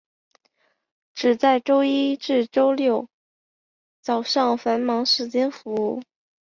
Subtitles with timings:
[1.13, 3.07] 只在周一至六
[4.01, 6.01] 早上繁忙时间服务。